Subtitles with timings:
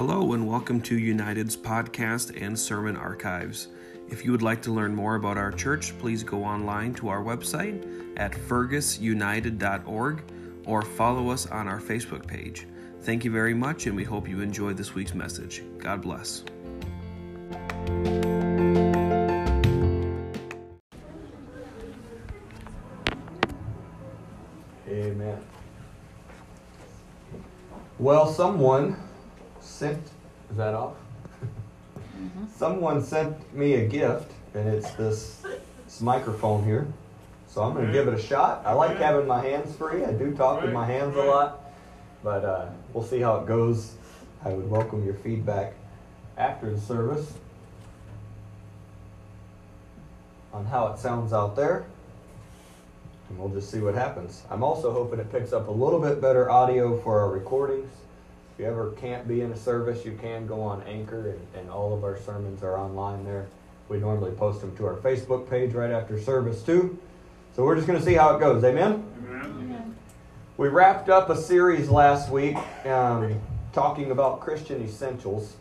[0.00, 3.68] Hello, and welcome to United's podcast and sermon archives.
[4.08, 7.22] If you would like to learn more about our church, please go online to our
[7.22, 10.22] website at fergusunited.org
[10.64, 12.66] or follow us on our Facebook page.
[13.02, 15.62] Thank you very much, and we hope you enjoy this week's message.
[15.76, 16.44] God bless.
[24.88, 25.44] Amen.
[27.98, 28.96] Well, someone
[29.80, 30.10] sent,
[30.50, 30.92] is that off?
[32.54, 35.42] Someone sent me a gift, and it's this,
[35.86, 36.86] this microphone here.
[37.48, 38.62] So I'm going to give it a shot.
[38.66, 40.04] I like having my hands free.
[40.04, 41.72] I do talk with my hands a lot,
[42.22, 43.94] but uh, we'll see how it goes.
[44.44, 45.72] I would welcome your feedback
[46.36, 47.32] after the service
[50.52, 51.86] on how it sounds out there.
[53.30, 54.42] And we'll just see what happens.
[54.50, 57.90] I'm also hoping it picks up a little bit better audio for our recordings.
[58.60, 61.70] If you ever can't be in a service, you can go on Anchor, and, and
[61.70, 63.46] all of our sermons are online there.
[63.88, 66.98] We normally post them to our Facebook page right after service, too.
[67.56, 68.62] So we're just going to see how it goes.
[68.62, 69.02] Amen?
[69.30, 69.96] Amen.
[70.58, 73.40] We wrapped up a series last week um,
[73.72, 75.56] talking about Christian essentials.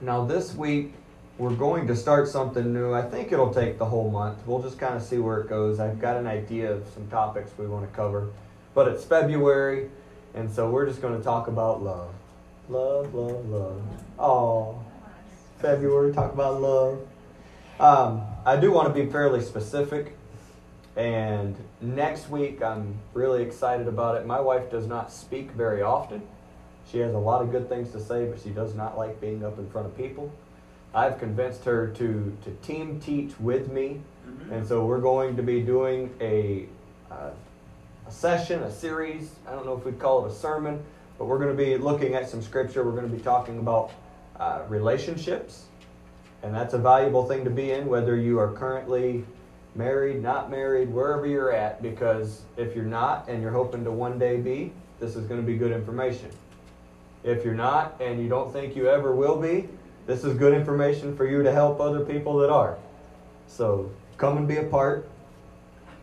[0.00, 0.92] Now, this week,
[1.36, 2.94] we're going to start something new.
[2.94, 4.38] I think it'll take the whole month.
[4.46, 5.80] We'll just kind of see where it goes.
[5.80, 8.28] I've got an idea of some topics we want to cover.
[8.72, 9.90] But it's February,
[10.34, 12.12] and so we're just going to talk about love.
[12.68, 13.82] Love, love, love.
[14.18, 14.82] Oh,
[15.58, 17.06] February, talk about love.
[17.78, 20.16] Um, I do want to be fairly specific.
[20.96, 24.26] And next week, I'm really excited about it.
[24.26, 26.22] My wife does not speak very often.
[26.90, 29.44] She has a lot of good things to say, but she does not like being
[29.44, 30.32] up in front of people.
[30.94, 34.00] I've convinced her to, to team teach with me.
[34.50, 36.66] And so we're going to be doing a,
[37.10, 37.30] uh,
[38.06, 39.32] a session, a series.
[39.46, 40.82] I don't know if we'd call it a sermon,
[41.18, 42.84] but we're going to be looking at some scripture.
[42.84, 43.92] We're going to be talking about
[44.38, 45.64] uh, relationships.
[46.42, 49.24] And that's a valuable thing to be in, whether you are currently
[49.74, 54.18] married, not married, wherever you're at, because if you're not and you're hoping to one
[54.18, 56.30] day be, this is going to be good information.
[57.24, 59.68] If you're not and you don't think you ever will be,
[60.06, 62.76] this is good information for you to help other people that are.
[63.46, 65.08] So come and be a part.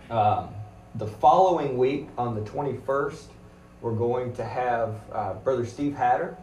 [0.10, 0.50] Um,
[0.96, 3.24] the following week, on the 21st,
[3.82, 6.36] we're going to have uh, Brother Steve Hatter,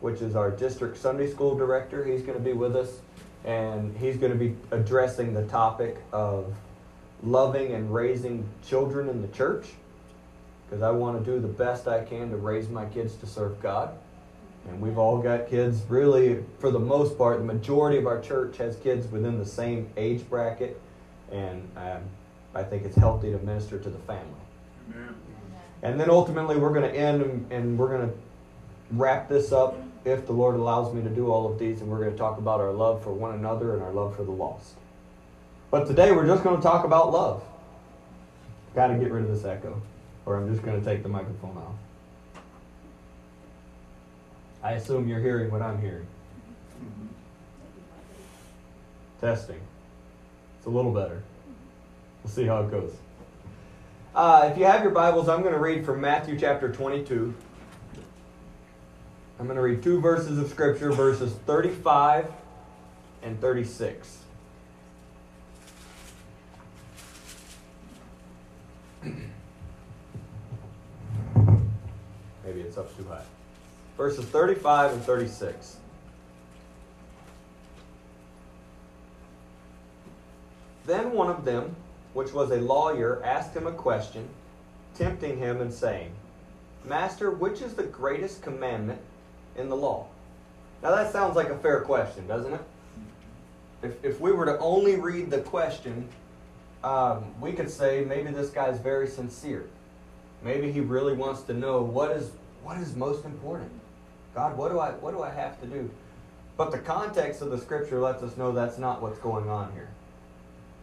[0.00, 2.04] which is our district Sunday school director.
[2.04, 3.00] He's going to be with us,
[3.44, 6.54] and he's going to be addressing the topic of
[7.22, 9.66] loving and raising children in the church
[10.68, 13.60] because I want to do the best I can to raise my kids to serve
[13.60, 13.96] God.
[14.68, 18.58] And we've all got kids, really, for the most part, the majority of our church
[18.58, 20.78] has kids within the same age bracket.
[21.32, 22.02] And um,
[22.58, 24.24] I think it's healthy to minister to the family.
[24.92, 25.14] Amen.
[25.82, 28.14] And then ultimately, we're going to end and, and we're going to
[28.90, 31.80] wrap this up if the Lord allows me to do all of these.
[31.80, 34.24] And we're going to talk about our love for one another and our love for
[34.24, 34.74] the lost.
[35.70, 37.44] But today, we're just going to talk about love.
[38.74, 39.80] Got to get rid of this echo,
[40.26, 41.74] or I'm just going to take the microphone off.
[44.64, 46.06] I assume you're hearing what I'm hearing.
[46.82, 47.06] Mm-hmm.
[49.20, 49.60] Testing.
[50.56, 51.22] It's a little better.
[52.28, 52.92] We'll see how it goes.
[54.14, 57.34] Uh, if you have your Bibles, I'm going to read from Matthew chapter 22.
[59.40, 62.30] I'm going to read two verses of Scripture, verses 35
[63.22, 64.18] and 36.
[69.02, 69.22] Maybe
[72.60, 73.24] it's up too high.
[73.96, 75.78] Verses 35 and 36.
[80.84, 81.74] Then one of them,
[82.14, 84.28] which was a lawyer, asked him a question,
[84.94, 86.12] tempting him and saying,
[86.84, 89.00] Master, which is the greatest commandment
[89.56, 90.06] in the law?
[90.82, 92.60] Now that sounds like a fair question, doesn't it?
[93.82, 96.08] If, if we were to only read the question,
[96.82, 99.68] um, we could say maybe this guy's very sincere.
[100.42, 102.30] Maybe he really wants to know what is
[102.62, 103.70] what is most important.
[104.34, 105.90] God, what do I what do I have to do?
[106.56, 109.88] But the context of the scripture lets us know that's not what's going on here.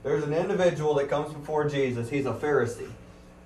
[0.05, 2.11] There's an individual that comes before Jesus.
[2.11, 2.91] He's a Pharisee.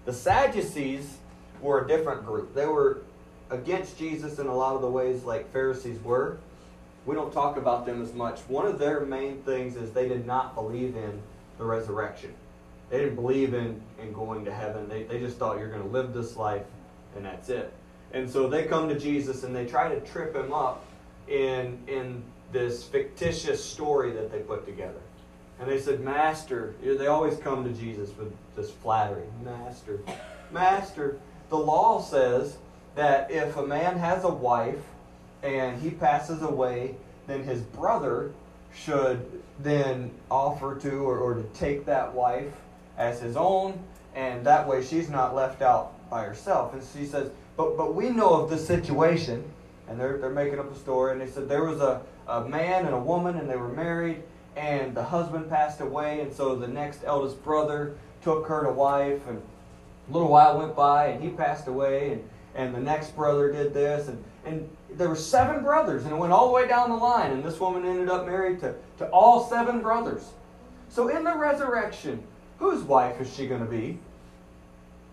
[0.03, 1.17] The Sadducees
[1.61, 2.53] were a different group.
[2.53, 2.97] They were
[3.49, 6.37] against Jesus in a lot of the ways like Pharisees were.
[7.05, 8.41] We don't talk about them as much.
[8.49, 11.21] One of their main things is they did not believe in
[11.57, 12.33] the resurrection.
[12.89, 14.89] They didn't believe in, in going to heaven.
[14.89, 16.65] They, they just thought you're going to live this life
[17.15, 17.71] and that's it.
[18.11, 20.85] And so they come to Jesus and they try to trip him up
[21.29, 22.21] in, in
[22.51, 24.99] this fictitious story that they put together.
[25.59, 29.25] And they said, Master, they always come to Jesus with this flattery.
[29.43, 29.99] Master,
[30.51, 31.17] Master,
[31.49, 32.57] the law says
[32.95, 34.81] that if a man has a wife
[35.43, 36.95] and he passes away,
[37.27, 38.31] then his brother
[38.73, 42.53] should then offer to or, or to take that wife
[42.97, 43.79] as his own,
[44.15, 46.73] and that way she's not left out by herself.
[46.73, 49.43] And she says, But but we know of this situation,
[49.87, 52.85] and they're they're making up a story, and they said there was a, a man
[52.85, 54.21] and a woman and they were married,
[54.59, 59.25] and the husband passed away, and so the next eldest brother took her to wife,
[59.27, 59.41] and
[60.09, 63.73] a little while went by, and he passed away, and, and the next brother did
[63.73, 66.95] this, and, and there were seven brothers, and it went all the way down the
[66.97, 70.27] line, and this woman ended up married to, to all seven brothers.
[70.89, 72.21] So in the resurrection,
[72.57, 73.97] whose wife is she going to be?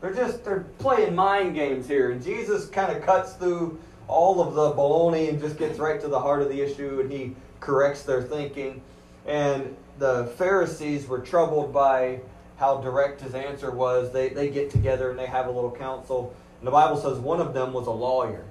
[0.00, 3.78] They're just they're playing mind games here, and Jesus kind of cuts through
[4.08, 7.12] all of the baloney and just gets right to the heart of the issue, and
[7.12, 8.82] he corrects their thinking.
[9.26, 12.20] And the Pharisees were troubled by
[12.56, 14.12] how direct his answer was.
[14.12, 16.34] They, they get together and they have a little council.
[16.60, 18.44] And the Bible says one of them was a lawyer.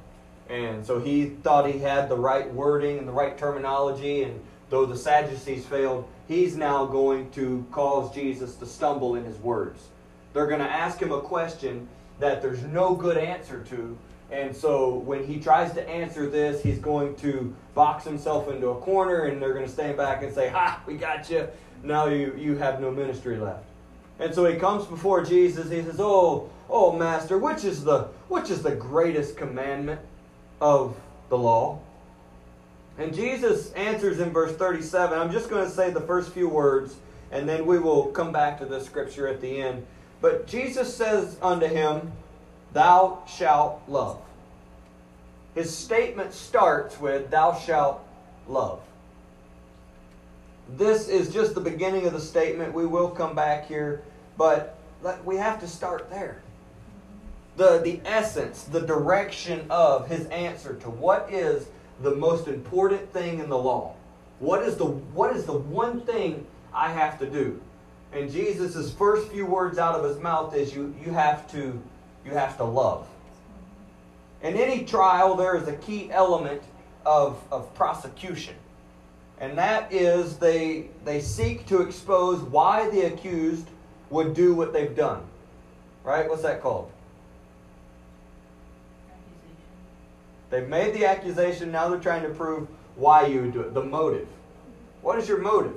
[0.50, 4.24] And so he thought he had the right wording and the right terminology.
[4.24, 4.40] And
[4.70, 9.88] though the Sadducees failed, he's now going to cause Jesus to stumble in his words.
[10.34, 11.88] They're going to ask him a question
[12.20, 13.98] that there's no good answer to.
[14.32, 18.76] And so when he tries to answer this, he's going to box himself into a
[18.76, 21.48] corner and they're going to stand back and say, Ha, we got you.
[21.84, 23.64] Now you, you have no ministry left.
[24.20, 25.70] And so he comes before Jesus.
[25.70, 30.00] He says, "Oh, oh, master, which is the which is the greatest commandment
[30.62, 30.96] of
[31.28, 31.80] the law?"
[32.98, 35.20] And Jesus answers in verse 37.
[35.20, 36.96] I'm just going to say the first few words
[37.32, 39.86] and then we will come back to the scripture at the end.
[40.22, 42.14] But Jesus says unto him,
[42.76, 44.20] "Thou shalt love."
[45.56, 48.02] His statement starts with, "Thou shalt
[48.48, 48.82] love."
[50.70, 52.74] This is just the beginning of the statement.
[52.74, 54.04] We will come back here,
[54.38, 54.76] but
[55.24, 56.42] we have to start there.
[57.58, 61.68] The, the essence, the direction of his answer to what is
[62.02, 63.94] the most important thing in the law.
[64.40, 67.62] What is the, what is the one thing I have to do?
[68.12, 71.82] And Jesus' first few words out of his mouth is you, you, have to,
[72.26, 73.08] you have to love.
[74.42, 76.62] In any trial, there is a key element
[77.06, 78.56] of, of prosecution
[79.40, 83.68] and that is they they seek to expose why the accused
[84.10, 85.24] would do what they've done.
[86.04, 86.30] Right?
[86.30, 86.92] What's that called?
[90.52, 93.84] They've made the accusation, now they're trying to prove why you would do it, the
[93.84, 94.28] motive.
[95.02, 95.76] What is your motive?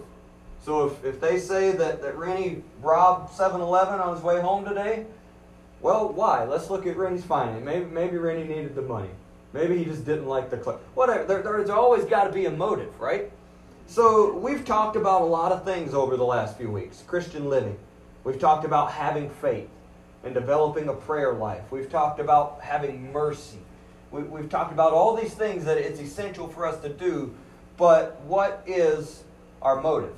[0.63, 4.65] So if, if they say that, that Rennie robbed 7 Eleven on his way home
[4.65, 5.07] today,
[5.81, 6.45] well, why?
[6.45, 7.65] Let's look at Rennie's finance.
[7.65, 9.11] Maybe, maybe Rennie needed the money.
[9.53, 10.81] Maybe he just didn't like the club.
[10.95, 11.25] Whatever.
[11.25, 13.31] There, there's always got to be a motive, right?
[13.87, 17.79] So, we've talked about a lot of things over the last few weeks Christian living.
[18.25, 19.69] We've talked about having faith
[20.25, 21.63] and developing a prayer life.
[21.71, 23.59] We've talked about having mercy.
[24.11, 27.35] We, we've talked about all these things that it's essential for us to do,
[27.77, 29.23] but what is
[29.63, 30.15] our motive?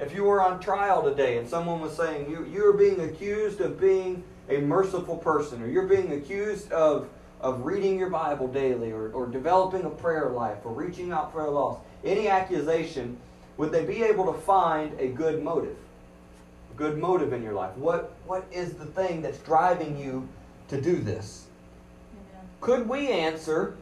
[0.00, 3.80] If you were on trial today and someone was saying you, you're being accused of
[3.80, 7.08] being a merciful person, or you're being accused of,
[7.40, 11.44] of reading your Bible daily, or, or developing a prayer life, or reaching out for
[11.44, 13.16] a lost, any accusation,
[13.56, 15.76] would they be able to find a good motive?
[16.72, 17.76] A good motive in your life.
[17.76, 20.28] What, what is the thing that's driving you
[20.68, 21.46] to do this?
[22.60, 23.76] Could we answer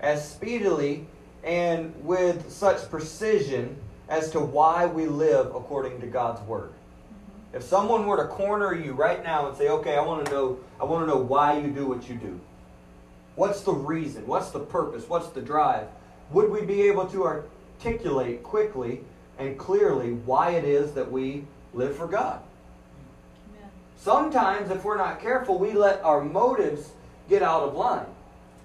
[0.00, 1.06] as speedily
[1.44, 3.76] and with such precision
[4.08, 6.72] as to why we live according to God's word?
[7.52, 10.58] If someone were to corner you right now and say, "Okay, I want to know
[10.80, 12.40] I want to know why you do what you do."
[13.34, 14.26] What's the reason?
[14.26, 15.08] What's the purpose?
[15.08, 15.88] What's the drive?
[16.32, 19.02] Would we be able to articulate quickly
[19.38, 21.44] and clearly why it is that we
[21.74, 22.40] live for God.
[23.50, 23.70] Amen.
[23.96, 26.90] Sometimes, if we're not careful, we let our motives
[27.28, 28.06] get out of line.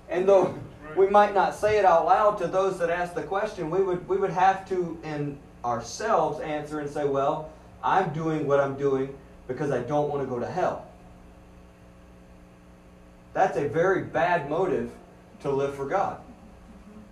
[0.10, 0.58] And though
[0.96, 4.08] we might not say it out loud to those that ask the question, we would,
[4.08, 7.50] we would have to, in ourselves, answer and say, Well,
[7.88, 9.16] I'm doing what I'm doing
[9.48, 10.86] because I don't want to go to hell.
[13.34, 14.92] That's a very bad motive
[15.42, 16.20] to live for God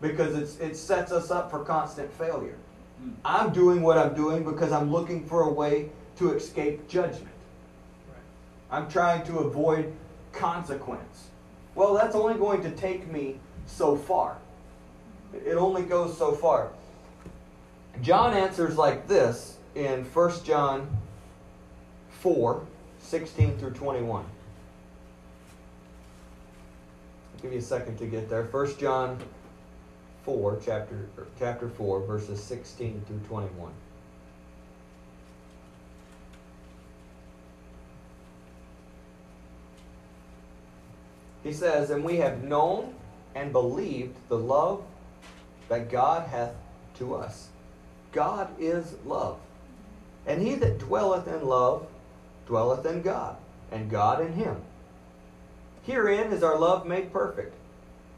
[0.01, 2.58] because it's, it sets us up for constant failure.
[3.00, 3.12] Hmm.
[3.24, 7.29] I'm doing what I'm doing because I'm looking for a way to escape judgment.
[8.70, 9.94] I'm trying to avoid
[10.34, 11.27] consequence.
[11.74, 14.38] Well, that's only going to take me so far.
[15.34, 16.72] It only goes so far.
[18.01, 20.98] John answers like this in 1 John
[22.10, 22.65] 4
[23.00, 24.25] 16 through 21.
[27.36, 28.44] I'll give you a second to get there.
[28.44, 29.20] 1 John
[30.24, 33.72] 4, chapter, er, chapter 4, verses 16 through 21.
[41.44, 42.96] He says, And we have known
[43.36, 44.84] and believed the love
[45.70, 46.55] that God hath
[46.98, 47.50] to us.
[48.12, 49.38] God is love.
[50.25, 51.88] And he that dwelleth in love
[52.48, 53.38] dwelleth in God,
[53.72, 54.58] and God in him.
[55.84, 57.53] Herein is our love made perfect,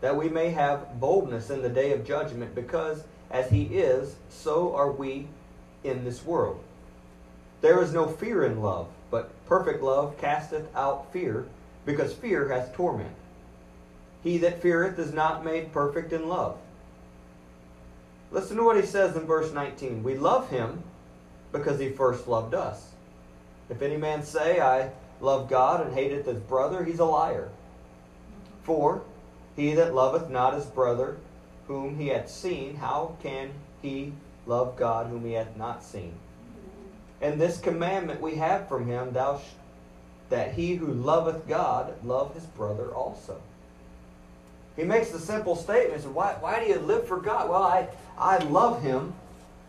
[0.01, 4.75] that we may have boldness in the day of judgment, because as he is, so
[4.75, 5.27] are we
[5.83, 6.61] in this world.
[7.61, 11.45] There is no fear in love, but perfect love casteth out fear,
[11.85, 13.15] because fear hath torment.
[14.23, 16.57] He that feareth is not made perfect in love.
[18.31, 20.03] Listen to what he says in verse 19.
[20.03, 20.83] We love him
[21.51, 22.91] because he first loved us.
[23.69, 27.49] If any man say, I love God and hateth his brother, he's a liar.
[28.63, 29.01] For
[29.55, 31.17] he that loveth not his brother
[31.67, 33.51] whom he hath seen, how can
[33.81, 34.13] he
[34.45, 36.13] love God whom he hath not seen?
[37.21, 39.43] And this commandment we have from him, thou sh-
[40.29, 43.41] that he who loveth God love his brother also.
[44.75, 47.49] He makes the simple statement, why, why do you live for God?
[47.49, 47.87] Well, I,
[48.17, 49.13] I love him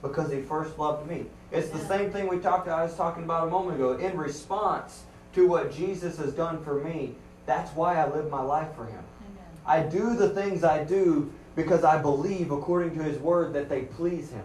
[0.03, 1.27] because he first loved me.
[1.51, 3.95] It's the same thing we talked I was talking about a moment ago.
[3.95, 7.15] In response to what Jesus has done for me,
[7.47, 9.03] that's why I live my life for him.
[9.67, 13.83] I do the things I do because I believe according to his word that they
[13.83, 14.45] please him.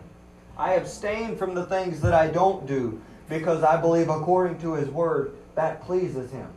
[0.58, 4.90] I abstain from the things that I don't do because I believe according to his
[4.90, 6.48] word that pleases him.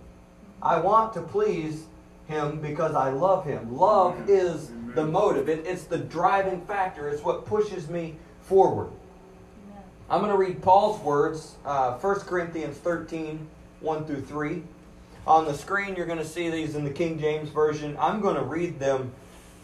[0.62, 1.84] I want to please
[2.26, 3.76] him because I love him.
[3.76, 8.90] Love is the motive, it, it's the driving factor, it's what pushes me forward.
[10.08, 13.46] I'm going to read Paul's words, uh, 1 Corinthians 13,
[13.80, 14.62] 1 through 3.
[15.26, 17.96] On the screen, you're going to see these in the King James Version.
[18.00, 19.12] I'm going to read them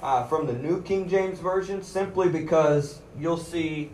[0.03, 3.93] uh, from the New King James Version simply because you'll see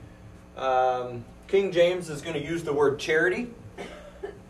[0.57, 3.51] um, King James is going to use the word charity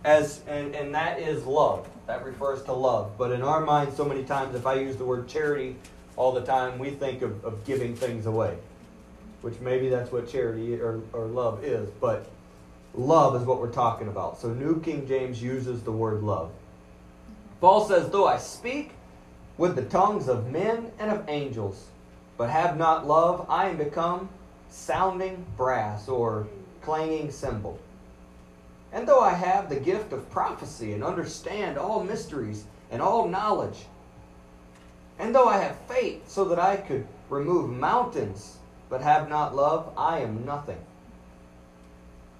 [0.05, 1.89] as and, and that is love.
[2.07, 3.19] That refers to love.
[3.19, 5.77] But in our mind, so many times, if I use the word charity
[6.17, 8.57] all the time, we think of, of giving things away,
[9.43, 11.89] which maybe that's what charity or, or love is.
[12.01, 12.29] But
[12.95, 14.41] love is what we're talking about.
[14.41, 16.51] So New King James uses the word love.
[17.61, 18.93] Paul says, Though I speak
[19.57, 21.87] with the tongues of men and of angels,
[22.37, 24.29] but have not love, I am become
[24.69, 26.47] sounding brass or
[26.83, 27.79] clanging cymbal.
[28.93, 33.87] And though I have the gift of prophecy and understand all mysteries and all knowledge,
[35.19, 38.58] and though I have faith so that I could remove mountains,
[38.89, 40.79] but have not love, I am nothing.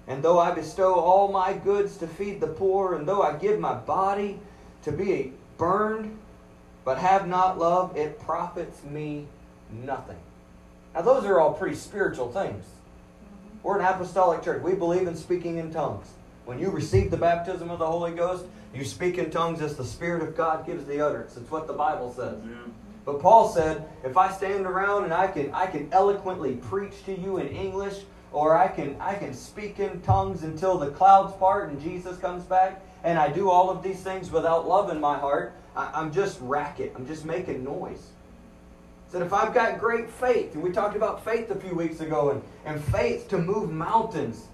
[0.07, 3.59] And though I bestow all my goods to feed the poor, and though I give
[3.59, 4.39] my body
[4.83, 6.17] to be burned,
[6.83, 9.27] but have not love, it profits me
[9.71, 10.17] nothing.
[10.95, 12.65] Now, those are all pretty spiritual things.
[13.61, 14.63] We're an apostolic church.
[14.63, 16.07] We believe in speaking in tongues.
[16.45, 19.85] When you receive the baptism of the Holy Ghost, you speak in tongues as the
[19.85, 21.37] Spirit of God gives the utterance.
[21.37, 22.41] It's what the Bible says.
[22.43, 22.55] Yeah.
[23.09, 27.19] But Paul said, if I stand around and I can I can eloquently preach to
[27.19, 31.69] you in English, or I can I can speak in tongues until the clouds part
[31.69, 35.17] and Jesus comes back, and I do all of these things without love in my
[35.17, 36.93] heart, I, am just racket.
[36.95, 38.11] I'm just making noise.
[39.07, 42.01] He Said if I've got great faith, and we talked about faith a few weeks
[42.01, 44.45] ago, and, and faith to move mountains.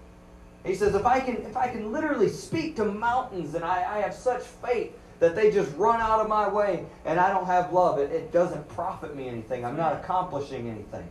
[0.65, 3.99] He says, if I can if I can literally speak to mountains and I, I
[3.99, 7.71] have such faith that they just run out of my way and I don't have
[7.71, 9.65] love, it, it doesn't profit me anything.
[9.65, 11.07] I'm not accomplishing anything.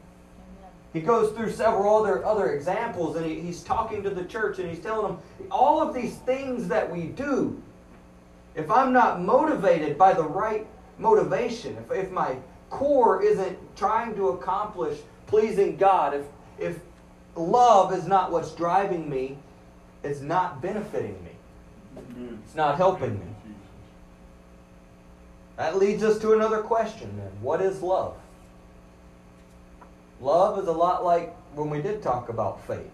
[0.93, 4.69] He goes through several other, other examples and he, he's talking to the church and
[4.69, 7.61] he's telling them all of these things that we do,
[8.55, 10.67] if I'm not motivated by the right
[10.99, 12.37] motivation, if, if my
[12.71, 16.27] core isn't trying to accomplish pleasing God, if,
[16.59, 16.79] if
[17.35, 19.39] love is not what's driving me,
[20.05, 21.31] it's not benefiting me,
[21.97, 22.37] mm-hmm.
[22.45, 23.34] it's not helping me.
[25.57, 27.31] That leads us to another question then.
[27.41, 28.17] What is love?
[30.21, 32.91] Love is a lot like when we did talk about faith.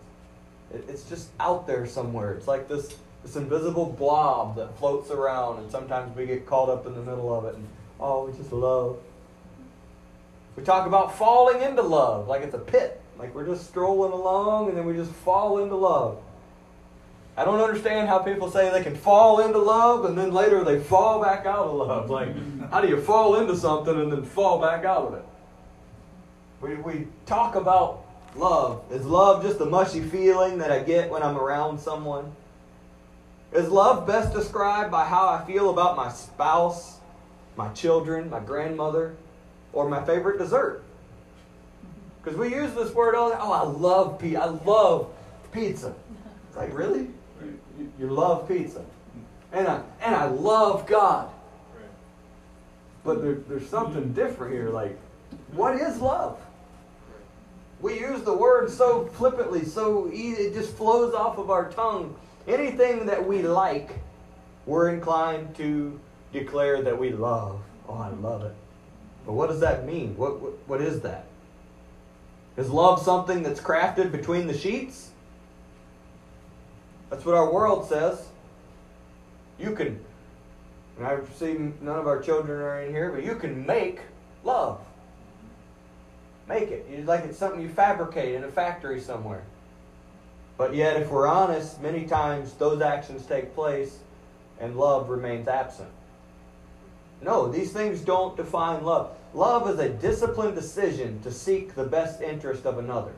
[0.72, 2.34] It's just out there somewhere.
[2.34, 6.86] It's like this, this invisible blob that floats around, and sometimes we get caught up
[6.86, 7.66] in the middle of it, and
[7.98, 8.98] oh, we just love.
[10.56, 14.68] We talk about falling into love like it's a pit, like we're just strolling along
[14.68, 16.20] and then we just fall into love.
[17.36, 20.80] I don't understand how people say they can fall into love and then later they
[20.80, 22.10] fall back out of love.
[22.10, 22.34] Like,
[22.70, 25.24] how do you fall into something and then fall back out of it?
[26.60, 28.04] We, we talk about
[28.36, 28.82] love.
[28.90, 32.32] Is love just a mushy feeling that I get when I'm around someone?
[33.52, 36.98] Is love best described by how I feel about my spouse,
[37.56, 39.16] my children, my grandmother,
[39.72, 40.84] or my favorite dessert?
[42.22, 43.44] Because we use this word all the time.
[43.44, 44.42] Oh, I love pizza.
[44.42, 45.10] I love
[45.52, 45.94] pizza.
[46.48, 47.08] It's like, really?
[47.98, 48.84] You love pizza.
[49.52, 51.30] And I, and I love God.
[53.04, 54.70] But there, there's something different here.
[54.70, 54.98] Like,
[55.52, 56.38] what is love?
[57.80, 62.14] We use the word so flippantly, so easy, it just flows off of our tongue.
[62.46, 63.92] Anything that we like,
[64.66, 65.98] we're inclined to
[66.32, 67.60] declare that we love.
[67.88, 68.54] Oh, I love it.
[69.24, 70.16] But what does that mean?
[70.16, 71.24] What, what, what is that?
[72.56, 75.10] Is love something that's crafted between the sheets?
[77.10, 78.28] That's what our world says.
[79.58, 80.00] You can,
[80.96, 84.00] and I see none of our children are in here, but you can make
[84.44, 84.80] love.
[86.48, 86.86] Make it.
[86.90, 89.42] It's like it's something you fabricate in a factory somewhere.
[90.56, 93.98] But yet, if we're honest, many times those actions take place
[94.58, 95.88] and love remains absent.
[97.22, 99.10] No, these things don't define love.
[99.34, 103.12] Love is a disciplined decision to seek the best interest of another.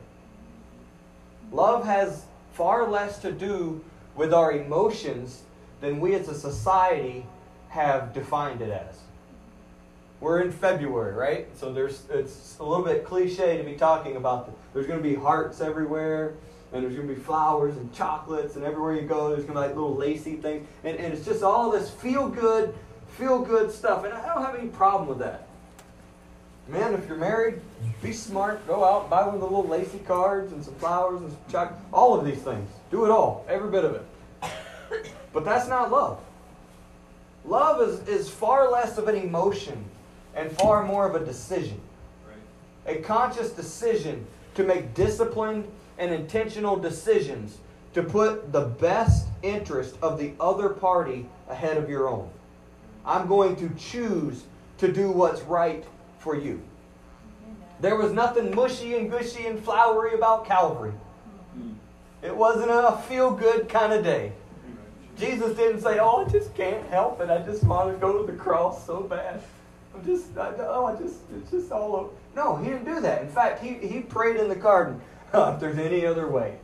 [1.51, 3.83] Love has far less to do
[4.15, 5.41] with our emotions
[5.81, 7.25] than we as a society
[7.69, 8.99] have defined it as.
[10.19, 11.47] We're in February, right?
[11.57, 15.03] So there's it's a little bit cliche to be talking about the, there's going to
[15.03, 16.35] be hearts everywhere
[16.71, 19.61] and there's going to be flowers and chocolates and everywhere you go there's going to
[19.61, 22.73] be like little lacy things and, and it's just all this feel good
[23.17, 25.47] feel good stuff and I don't have any problem with that.
[26.67, 27.59] Man, if you're married,
[28.01, 28.65] be smart.
[28.67, 31.79] Go out, buy one of the little lacy cards and some flowers and some chocolate.
[31.91, 32.69] All of these things.
[32.89, 33.45] Do it all.
[33.49, 34.05] Every bit of it.
[35.33, 36.21] But that's not love.
[37.43, 39.83] Love is, is far less of an emotion
[40.35, 41.81] and far more of a decision.
[42.27, 42.97] Right.
[42.97, 45.67] A conscious decision to make disciplined
[45.97, 47.57] and intentional decisions
[47.93, 52.29] to put the best interest of the other party ahead of your own.
[53.05, 54.43] I'm going to choose
[54.77, 55.83] to do what's right
[56.23, 56.61] for you.
[57.81, 60.93] There was nothing mushy and gushy and flowery about Calvary.
[62.21, 64.31] It wasn't a feel good kind of day.
[65.19, 67.29] Jesus didn't say, Oh, I just can't help it.
[67.29, 69.41] I just want to go to the cross so bad.
[69.93, 72.09] I'm just, I, oh, I just, it's just all over.
[72.35, 73.21] No, he didn't do that.
[73.21, 74.99] In fact, he, he prayed in the garden,
[75.33, 76.57] oh, if there's any other way.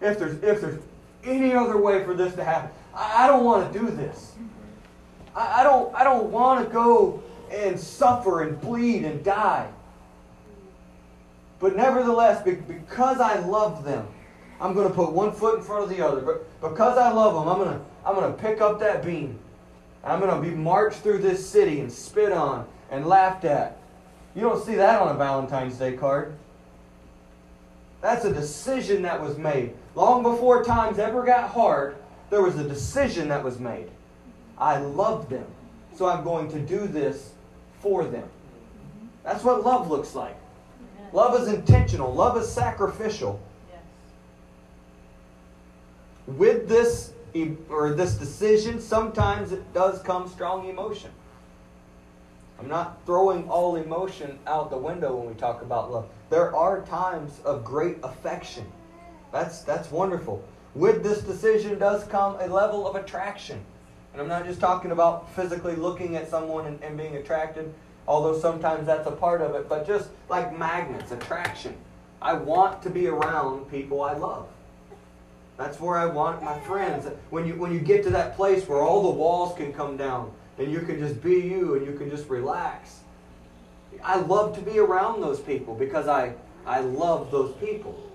[0.00, 0.80] If there's, if there's
[1.22, 4.32] any other way for this to happen, I, I don't want to do this.
[5.36, 9.68] I, I don't, I don't want to go and suffer and bleed and die.
[11.60, 14.06] But nevertheless, because I love them,
[14.60, 16.20] I'm going to put one foot in front of the other.
[16.20, 19.38] But because I love them, I'm going to, I'm going to pick up that beam.
[20.04, 23.78] I'm going to be marched through this city and spit on and laughed at.
[24.34, 26.34] You don't see that on a Valentine's Day card.
[28.00, 29.74] That's a decision that was made.
[29.94, 31.96] Long before times ever got hard,
[32.30, 33.88] there was a decision that was made.
[34.58, 35.46] I love them,
[35.94, 37.32] so I'm going to do this
[37.82, 38.28] for them.
[39.24, 40.36] That's what love looks like.
[41.12, 43.40] Love is intentional, love is sacrificial.
[46.26, 47.12] With this
[47.68, 51.10] or this decision, sometimes it does come strong emotion.
[52.58, 56.08] I'm not throwing all emotion out the window when we talk about love.
[56.30, 58.64] There are times of great affection.
[59.32, 60.44] That's that's wonderful.
[60.74, 63.64] With this decision does come a level of attraction.
[64.12, 67.72] And I'm not just talking about physically looking at someone and, and being attracted,
[68.06, 71.74] although sometimes that's a part of it, but just like magnets, attraction.
[72.20, 74.46] I want to be around people I love.
[75.56, 77.06] That's where I want my friends.
[77.30, 80.32] When you when you get to that place where all the walls can come down
[80.58, 83.00] and you can just be you and you can just relax.
[84.02, 86.34] I love to be around those people because I
[86.66, 88.10] I love those people.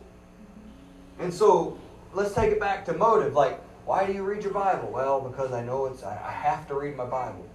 [1.19, 1.77] And so
[2.13, 3.33] let's take it back to motive.
[3.33, 4.91] Like why do you read your Bible?
[4.91, 7.47] Well, because I know it's I have to read my Bible.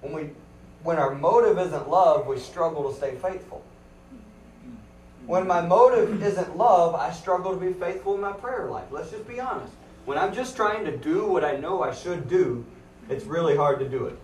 [0.00, 0.30] When we
[0.84, 3.64] when our motive isn't love, we struggle to stay faithful.
[5.26, 8.86] When my motive isn't love, I struggle to be faithful in my prayer life.
[8.92, 9.72] Let's just be honest.
[10.04, 12.64] When I'm just trying to do what I know I should do,
[13.10, 14.16] it's really hard to do it.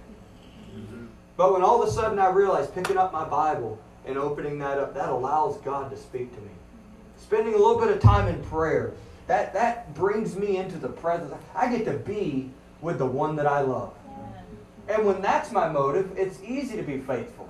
[1.36, 4.78] But when all of a sudden I realize picking up my Bible and opening that
[4.78, 6.52] up, that allows God to speak to me.
[7.18, 8.92] Spending a little bit of time in prayer,
[9.26, 11.34] that, that brings me into the presence.
[11.54, 13.94] I get to be with the one that I love.
[14.88, 17.48] And when that's my motive, it's easy to be faithful.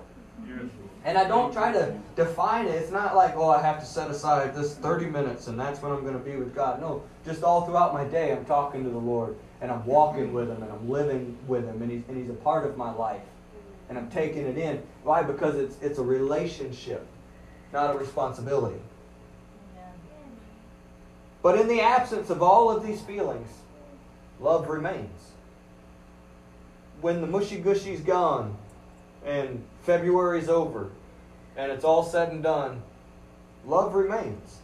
[1.05, 2.71] And I don't try to define it.
[2.71, 5.93] It's not like, oh, I have to set aside this 30 minutes and that's when
[5.93, 6.81] I'm going to be with God.
[6.81, 10.49] No, just all throughout my day, I'm talking to the Lord and I'm walking with
[10.49, 13.21] Him and I'm living with Him and He's, and he's a part of my life.
[13.91, 14.83] And I'm taking it in.
[15.03, 15.23] Why?
[15.23, 17.07] Because it's, it's a relationship,
[17.73, 18.81] not a responsibility.
[21.45, 23.49] But in the absence of all of these feelings,
[24.41, 25.33] love remains.
[27.03, 28.57] When the mushy gushy's gone
[29.27, 30.91] and February's over
[31.55, 32.81] and it's all said and done,
[33.67, 34.57] love remains.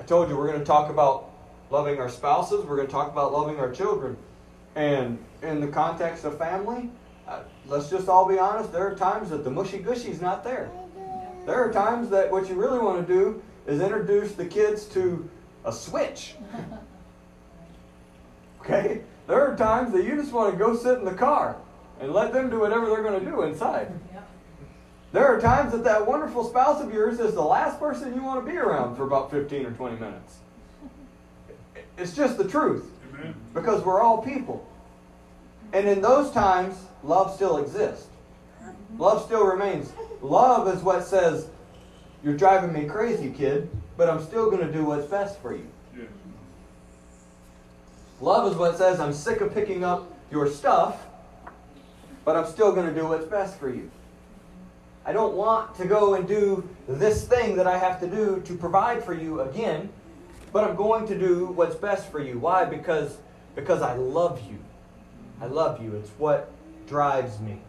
[0.00, 1.30] I told you we're going to talk about
[1.68, 4.16] loving our spouses, we're going to talk about loving our children.
[4.74, 6.88] And in the context of family,
[7.28, 8.72] uh, let's just all be honest.
[8.72, 10.70] There are times that the mushy gushy's not there.
[11.44, 15.28] There are times that what you really want to do is introduce the kids to
[15.64, 16.34] a switch.
[18.60, 19.02] Okay?
[19.26, 21.56] There are times that you just want to go sit in the car
[22.00, 23.92] and let them do whatever they're going to do inside.
[25.12, 28.44] There are times that that wonderful spouse of yours is the last person you want
[28.44, 30.38] to be around for about 15 or 20 minutes.
[31.98, 32.90] It's just the truth.
[33.12, 33.34] Amen.
[33.52, 34.66] Because we're all people.
[35.74, 38.06] And in those times, love still exists.
[38.96, 39.92] Love still remains.
[40.22, 41.48] Love is what says,
[42.24, 43.68] You're driving me crazy, kid,
[44.02, 45.64] but I'm still going to do what's best for you.
[45.96, 46.06] Yeah.
[48.20, 51.06] Love is what says, I'm sick of picking up your stuff,
[52.24, 53.88] but I'm still going to do what's best for you.
[55.06, 58.56] I don't want to go and do this thing that I have to do to
[58.56, 59.88] provide for you again,
[60.52, 62.40] but I'm going to do what's best for you.
[62.40, 62.64] Why?
[62.64, 63.18] Because
[63.54, 64.58] because I love you.
[65.40, 65.94] I love you.
[65.94, 66.50] It's what
[66.88, 67.60] drives me.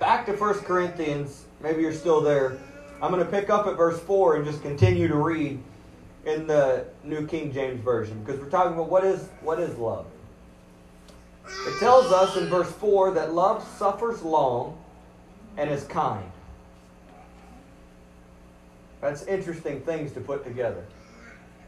[0.00, 2.58] Back to 1 Corinthians, maybe you're still there.
[3.00, 5.62] I'm going to pick up at verse 4 and just continue to read
[6.26, 10.06] in the New King James Version because we're talking about what is what is love.
[11.46, 14.76] It tells us in verse 4 that love suffers long
[15.56, 16.28] and is kind.
[19.00, 20.84] That's interesting things to put together.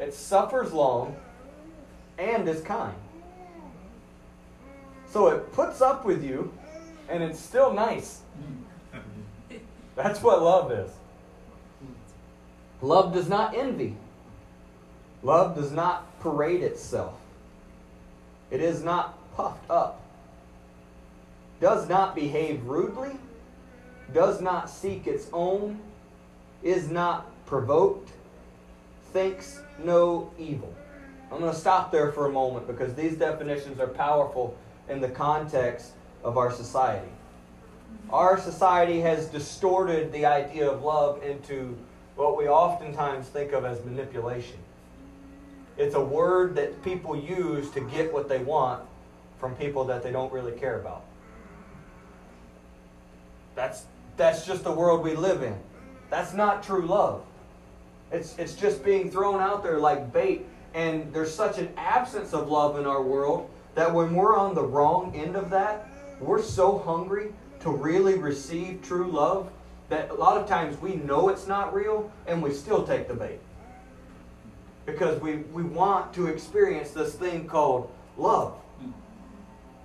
[0.01, 1.15] It suffers long
[2.19, 2.97] and is kind.
[5.07, 6.53] So it puts up with you
[7.09, 8.23] and it's still nice.
[9.95, 10.91] That's what love is.
[12.83, 13.97] Love does not envy.
[15.23, 17.15] Love does not parade itself.
[18.51, 20.01] It is not puffed up.
[21.61, 23.19] Does not behave rudely
[24.13, 25.79] does not seek its own,
[26.63, 28.11] is not provoked,
[29.13, 30.73] thinks no evil.
[31.31, 34.57] I'm going to stop there for a moment because these definitions are powerful
[34.89, 35.93] in the context
[36.25, 37.09] of our society.
[38.11, 41.77] Our society has distorted the idea of love into
[42.21, 44.59] what we oftentimes think of as manipulation.
[45.79, 48.83] It's a word that people use to get what they want
[49.39, 51.03] from people that they don't really care about.
[53.55, 53.87] That's
[54.19, 55.57] that's just the world we live in.
[56.11, 57.25] That's not true love.
[58.13, 60.45] It's, it's just being thrown out there like bait.
[60.75, 64.63] And there's such an absence of love in our world that when we're on the
[64.63, 65.89] wrong end of that,
[66.21, 69.51] we're so hungry to really receive true love
[69.91, 73.15] that a lot of times we know it's not real and we still take the
[73.15, 73.41] bait.
[74.87, 78.57] Because we, we want to experience this thing called love.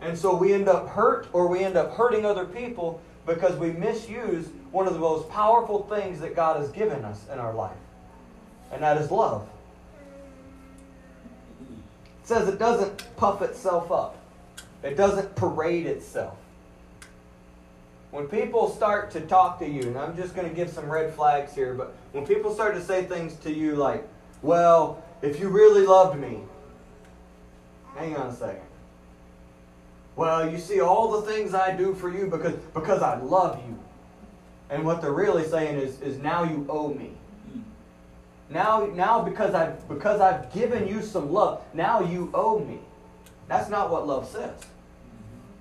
[0.01, 3.71] And so we end up hurt or we end up hurting other people because we
[3.71, 7.77] misuse one of the most powerful things that God has given us in our life,
[8.71, 9.47] and that is love.
[12.21, 14.17] It says it doesn't puff itself up,
[14.83, 16.37] it doesn't parade itself.
[18.15, 21.13] When people start to talk to you, and I'm just going to give some red
[21.13, 24.07] flags here, but when people start to say things to you like,
[24.41, 26.39] well, if you really loved me,
[27.93, 28.61] hang on a second.
[30.15, 33.77] Well, you see all the things I do for you because, because I love you.
[34.69, 37.11] And what they're really saying is, is now you owe me.
[38.49, 42.79] Now, now because I've because I've given you some love, now you owe me.
[43.49, 44.53] That's not what love says.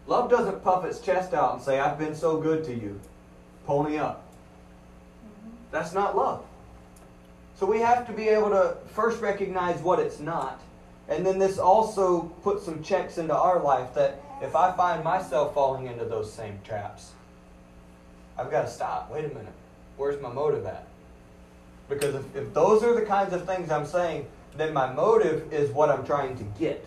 [0.07, 3.01] Love doesn't puff its chest out and say, I've been so good to you.
[3.67, 4.25] Pony up.
[5.25, 5.51] Mm-hmm.
[5.71, 6.45] That's not love.
[7.57, 10.61] So we have to be able to first recognize what it's not.
[11.09, 15.55] And then this also puts some checks into our life that if I find myself
[15.55, 17.13] falling into those same traps,
[18.37, 19.11] I've got to stop.
[19.11, 19.53] Wait a minute.
[19.97, 20.87] Where's my motive at?
[21.89, 25.71] Because if, if those are the kinds of things I'm saying, then my motive is
[25.71, 26.85] what I'm trying to get,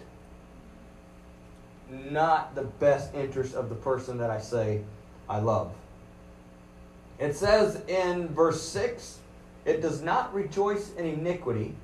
[1.89, 4.81] not the best interest of the person that I say
[5.29, 5.73] I love.
[7.19, 9.19] It says in verse 6
[9.65, 11.75] it does not rejoice in iniquity,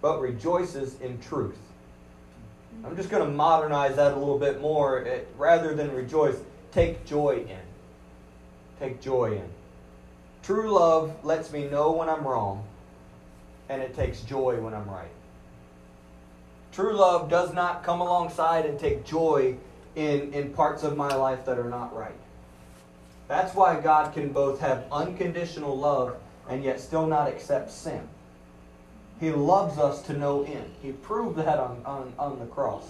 [0.00, 1.58] but rejoices in truth.
[2.84, 5.00] I'm just going to modernize that a little bit more.
[5.00, 6.36] It, rather than rejoice,
[6.70, 7.58] take joy in.
[8.78, 9.48] Take joy in.
[10.42, 12.64] True love lets me know when I'm wrong,
[13.68, 15.10] and it takes joy when I'm right.
[16.76, 19.56] True love does not come alongside and take joy
[19.94, 22.12] in, in parts of my life that are not right.
[23.28, 26.18] That's why God can both have unconditional love
[26.50, 28.06] and yet still not accept sin.
[29.18, 30.70] He loves us to no end.
[30.82, 32.84] He proved that on, on, on the cross.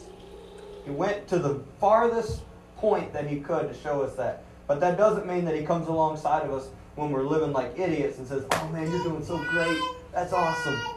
[0.85, 2.41] He went to the farthest
[2.79, 4.43] point that he could to show us that.
[4.67, 8.19] But that doesn't mean that he comes alongside of us when we're living like idiots
[8.19, 9.81] and says, Oh man, you're doing so great.
[10.13, 10.96] That's awesome.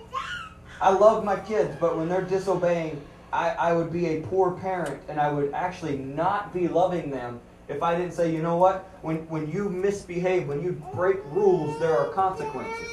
[0.82, 3.02] I love my kids, but when they're disobeying,
[3.34, 7.40] I, I would be a poor parent and I would actually not be loving them
[7.68, 8.90] if I didn't say, you know what?
[9.04, 12.88] When, when you misbehave, when you break rules, there are consequences.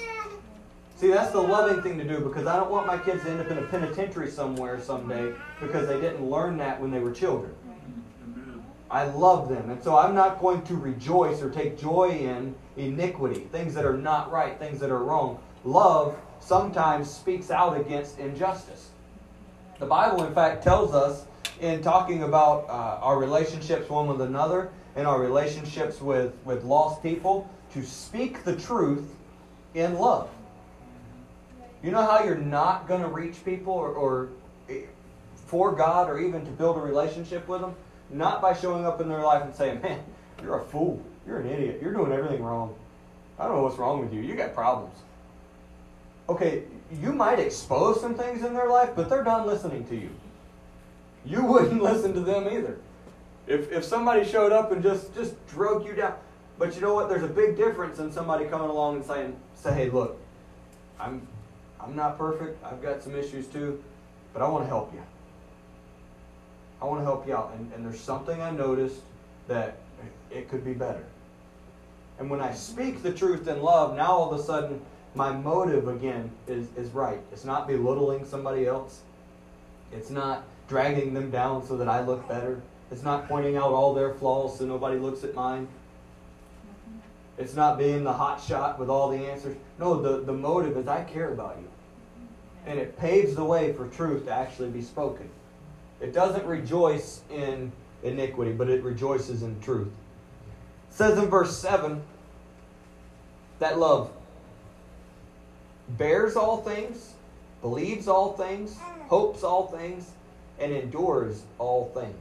[0.96, 3.40] See, that's the loving thing to do because I don't want my kids to end
[3.40, 7.55] up in a penitentiary somewhere someday because they didn't learn that when they were children.
[8.90, 9.70] I love them.
[9.70, 13.96] And so I'm not going to rejoice or take joy in iniquity, things that are
[13.96, 15.38] not right, things that are wrong.
[15.64, 16.16] Love
[16.47, 18.91] sometimes speaks out against injustice.
[19.81, 21.27] The Bible, in fact, tells us
[21.61, 27.03] in talking about uh, our relationships one with another and our relationships with, with lost
[27.03, 29.13] people to speak the truth
[29.75, 30.31] in love.
[31.83, 34.29] You know how you're not going to reach people or, or
[34.71, 34.83] eh,
[35.35, 37.75] for God or even to build a relationship with them?
[38.11, 40.01] Not by showing up in their life and saying, man,
[40.43, 41.03] you're a fool.
[41.27, 41.81] You're an idiot.
[41.83, 42.75] You're doing everything wrong.
[43.37, 44.21] I don't know what's wrong with you.
[44.21, 44.97] You got problems.
[46.29, 50.11] Okay, you might expose some things in their life, but they're done listening to you.
[51.25, 52.79] You wouldn't listen to them either.
[53.47, 56.15] If, if somebody showed up and just, just drug you down,
[56.59, 57.09] but you know what?
[57.09, 60.19] There's a big difference in somebody coming along and saying, say, hey, look,
[60.99, 61.27] I'm,
[61.81, 62.65] I'm not perfect.
[62.65, 63.83] I've got some issues too,
[64.33, 65.03] but I want to help you.
[66.81, 67.53] I want to help you out.
[67.57, 69.01] And, and there's something I noticed
[69.49, 69.79] that
[70.31, 71.05] it could be better.
[72.19, 74.81] And when I speak the truth in love, now all of a sudden
[75.16, 77.18] my motive again is, is right.
[77.33, 79.00] It's not belittling somebody else.
[79.90, 82.61] It's not dragging them down so that I look better.
[82.90, 85.68] It's not pointing out all their flaws so nobody looks at mine.
[87.38, 89.57] It's not being the hot shot with all the answers.
[89.79, 91.68] No, the, the motive is I care about you.
[92.66, 95.29] And it paves the way for truth to actually be spoken.
[96.00, 99.88] It doesn't rejoice in iniquity, but it rejoices in truth.
[100.90, 102.02] It says in verse 7
[103.61, 104.11] that love
[105.90, 107.12] bears all things,
[107.61, 108.77] believes all things,
[109.09, 110.11] hopes all things,
[110.59, 112.14] and endures all things.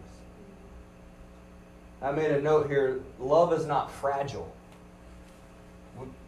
[2.01, 4.51] I made a note here love is not fragile.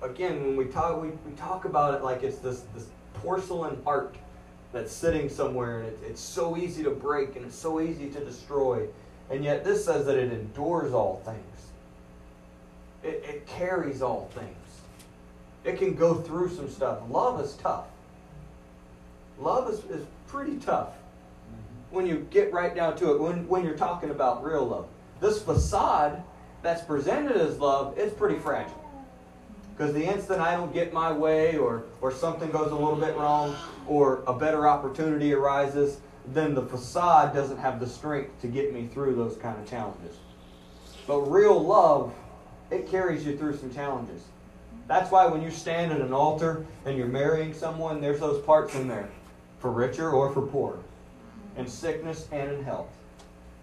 [0.01, 4.15] Again, when we talk, we, we talk about it like it's this, this porcelain heart
[4.71, 8.19] that's sitting somewhere and it, it's so easy to break and it's so easy to
[8.23, 8.87] destroy.
[9.29, 11.67] And yet, this says that it endures all things,
[13.03, 14.66] it, it carries all things.
[15.67, 16.99] It can go through some stuff.
[17.09, 17.87] Love is tough.
[19.37, 21.95] Love is, is pretty tough mm-hmm.
[21.95, 24.87] when you get right down to it, when, when you're talking about real love.
[25.19, 26.23] This facade
[26.63, 28.81] that's presented as love is pretty fragile.
[29.75, 33.17] Because the instant I don't get my way or, or something goes a little bit
[33.17, 33.53] wrong
[33.87, 38.87] or a better opportunity arises, then the facade doesn't have the strength to get me
[38.87, 40.15] through those kind of challenges.
[41.05, 42.13] But real love,
[42.71, 44.23] it carries you through some challenges.
[44.87, 48.73] That's why when you stand at an altar and you're marrying someone, there's those parts
[48.75, 49.09] in there
[49.59, 50.79] for richer or for poorer
[51.57, 52.87] in sickness and in health,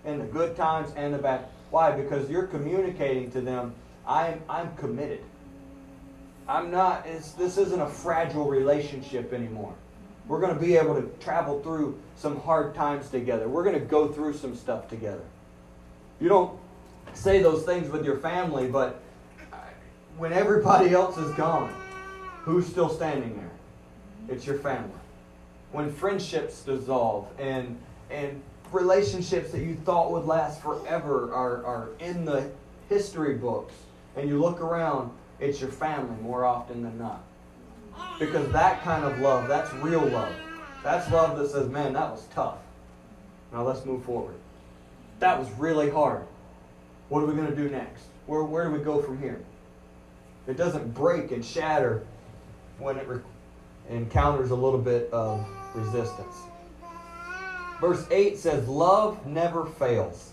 [0.04, 1.46] in the good times and the bad.
[1.70, 1.92] Why?
[1.92, 3.74] Because you're communicating to them,
[4.06, 5.22] I'm, I'm committed.
[6.46, 9.74] I'm not, this isn't a fragile relationship anymore.
[10.26, 13.48] We're going to be able to travel through some hard times together.
[13.48, 15.24] We're going to go through some stuff together.
[16.20, 16.58] You don't
[17.14, 19.00] say those things with your family, but
[20.16, 21.74] when everybody else is gone,
[22.42, 23.50] who's still standing there?
[24.28, 24.90] It's your family.
[25.72, 27.78] When friendships dissolve and
[28.10, 32.50] and relationships that you thought would last forever are, are in the
[32.88, 33.74] history books
[34.16, 37.22] and you look around it's your family more often than not.
[38.18, 40.34] Because that kind of love that's real love.
[40.82, 42.58] That's love that says man that was tough.
[43.52, 44.36] Now let's move forward.
[45.18, 46.22] That was really hard.
[47.08, 48.04] What are we going to do next?
[48.26, 49.40] Where, where do we go from here
[50.46, 52.06] it doesn't break and shatter
[52.78, 53.20] when it re-
[53.88, 56.36] encounters a little bit of resistance.
[57.80, 60.32] Verse 8 says, Love never fails.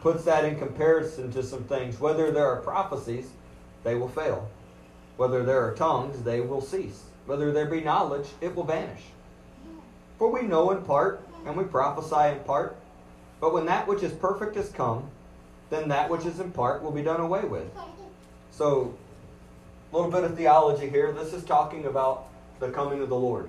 [0.00, 1.98] Puts that in comparison to some things.
[1.98, 3.30] Whether there are prophecies,
[3.82, 4.48] they will fail.
[5.16, 7.02] Whether there are tongues, they will cease.
[7.26, 9.02] Whether there be knowledge, it will vanish.
[10.18, 12.76] For we know in part, and we prophesy in part.
[13.40, 15.10] But when that which is perfect has come,
[15.70, 17.70] then that which is in part will be done away with.
[18.50, 18.94] So,
[19.92, 21.12] a little bit of theology here.
[21.12, 22.28] This is talking about
[22.60, 23.48] the coming of the Lord.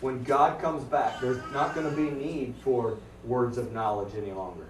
[0.00, 4.32] When God comes back, there's not going to be need for words of knowledge any
[4.32, 4.66] longer.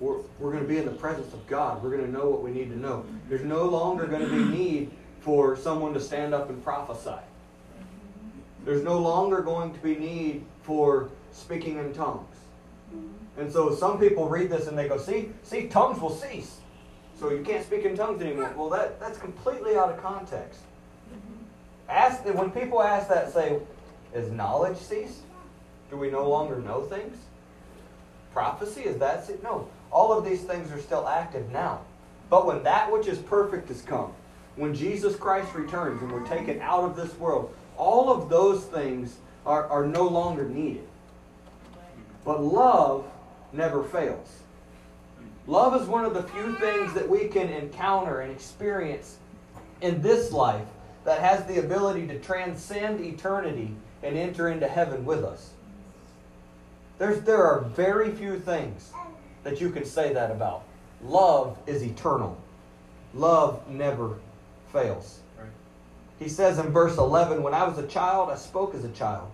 [0.00, 1.82] We're, we're going to be in the presence of God.
[1.82, 3.04] We're going to know what we need to know.
[3.28, 4.90] There's no longer going to be need
[5.20, 7.20] for someone to stand up and prophesy.
[8.64, 12.33] There's no longer going to be need for speaking in tongues.
[13.36, 16.58] And so some people read this and they go, see, see, tongues will cease.
[17.18, 18.52] So you can't speak in tongues anymore.
[18.56, 20.60] Well, that, that's completely out of context.
[21.88, 23.60] Ask when people ask that, say,
[24.14, 25.20] "Is knowledge ceased?"
[25.90, 27.16] Do we no longer know things?
[28.32, 29.42] Prophecy, is that it?
[29.42, 29.68] No.
[29.92, 31.80] All of these things are still active now.
[32.30, 34.12] But when that which is perfect has come,
[34.56, 39.16] when Jesus Christ returns and we're taken out of this world, all of those things
[39.46, 40.88] are, are no longer needed.
[42.24, 43.04] But love
[43.54, 44.40] never fails.
[45.46, 49.18] Love is one of the few things that we can encounter and experience
[49.80, 50.66] in this life
[51.04, 55.50] that has the ability to transcend eternity and enter into heaven with us.
[56.98, 58.92] There's, there are very few things
[59.42, 60.64] that you can say that about.
[61.02, 62.38] Love is eternal.
[63.12, 64.18] Love never
[64.72, 65.20] fails.
[66.18, 69.30] He says in verse 11, When I was a child, I spoke as a child.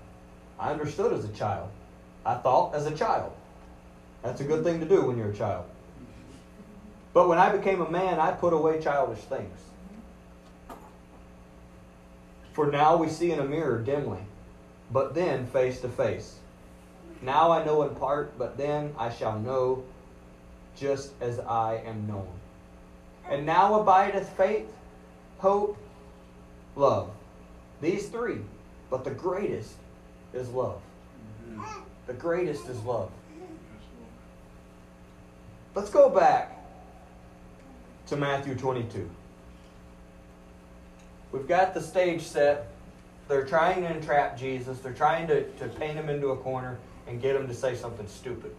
[0.59, 1.69] I understood as a child.
[2.25, 3.33] I thought as a child.
[4.23, 5.65] That's a good thing to do when you're a child.
[7.13, 9.59] But when I became a man, I put away childish things.
[12.53, 14.21] For now we see in a mirror dimly,
[14.93, 16.37] but then face to face.
[17.23, 19.85] Now I know in part, but then I shall know
[20.77, 22.29] just as I am known.
[23.29, 24.73] And now abideth faith,
[25.39, 25.77] hope,
[26.77, 27.11] love.
[27.81, 28.41] These three,
[28.91, 29.75] but the greatest
[30.33, 30.81] is love.
[32.07, 33.11] The greatest is love.
[35.73, 36.59] Let's go back
[38.09, 39.09] to Matthew 22.
[41.31, 42.67] We've got the stage set.
[43.29, 44.81] They're trying to entrap Jesus.
[44.81, 48.09] They're trying to, to paint him into a corner and get him to say something
[48.09, 48.53] stupid.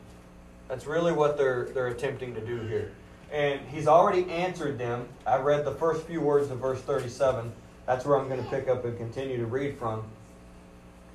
[0.69, 2.93] That's really what they're, they're attempting to do here.
[3.29, 5.09] And he's already answered them.
[5.27, 7.51] I read the first few words of verse 37.
[7.85, 10.03] That's where I'm going to pick up and continue to read from.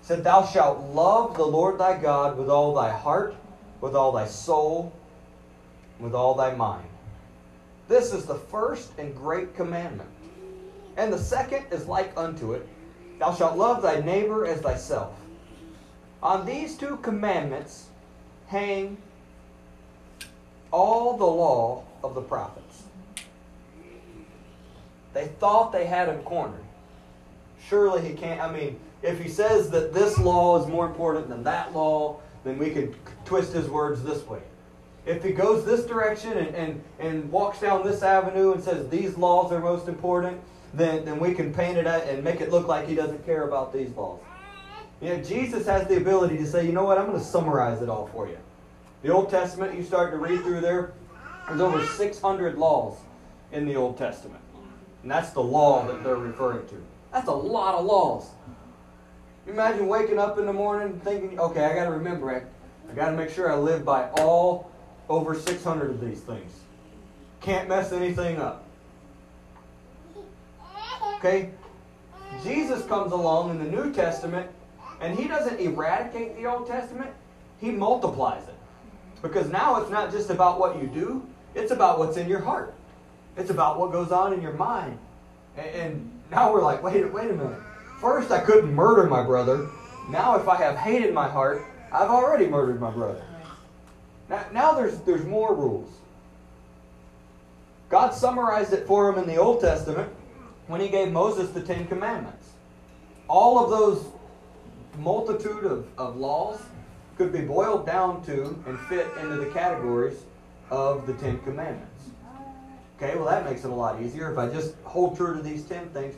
[0.02, 3.34] said, Thou shalt love the Lord thy God with all thy heart,
[3.80, 4.92] with all thy soul,
[5.98, 6.88] with all thy mind.
[7.88, 10.10] This is the first and great commandment.
[10.96, 12.66] And the second is like unto it
[13.18, 15.14] Thou shalt love thy neighbor as thyself.
[16.22, 17.86] On these two commandments
[18.48, 18.98] hang
[20.70, 22.82] all the law of the prophets.
[25.14, 26.64] They thought they had him cornered.
[27.68, 28.40] Surely he can't.
[28.40, 32.58] I mean, if he says that this law is more important than that law, then
[32.58, 34.42] we can twist his words this way.
[35.06, 39.16] If he goes this direction and, and, and walks down this avenue and says these
[39.16, 40.40] laws are most important,
[40.74, 43.72] then, then we can paint it and make it look like he doesn't care about
[43.72, 44.20] these laws.
[45.00, 47.88] Know, Jesus has the ability to say, you know what, I'm going to summarize it
[47.88, 48.38] all for you.
[49.02, 50.92] The Old Testament, you start to read through there,
[51.46, 52.98] there's over 600 laws
[53.52, 54.40] in the Old Testament.
[55.02, 56.82] And that's the law that they're referring to.
[57.12, 58.26] That's a lot of laws.
[59.46, 62.46] Imagine waking up in the morning thinking, okay, I got to remember it.
[62.90, 64.72] I got to make sure I live by all
[65.08, 66.60] over 600 of these things.
[67.40, 68.64] Can't mess anything up.
[71.16, 71.50] Okay?
[72.42, 74.50] Jesus comes along in the New Testament
[75.00, 77.10] and he doesn't eradicate the Old Testament,
[77.60, 78.54] he multiplies it.
[79.22, 82.74] Because now it's not just about what you do, it's about what's in your heart.
[83.36, 84.98] It's about what goes on in your mind.
[85.56, 87.58] And now we're like, wait, wait a minute.
[88.00, 89.68] First, I couldn't murder my brother.
[90.10, 93.22] Now, if I have hate in my heart, I've already murdered my brother.
[94.28, 95.90] Now, now there's, there's more rules.
[97.88, 100.10] God summarized it for him in the Old Testament
[100.66, 102.48] when he gave Moses the Ten Commandments.
[103.28, 104.04] All of those
[104.98, 106.60] multitude of, of laws
[107.16, 110.18] could be boiled down to and fit into the categories
[110.70, 111.92] of the Ten Commandments.
[112.96, 115.64] Okay, well, that makes it a lot easier if I just hold true to these
[115.64, 116.14] ten things.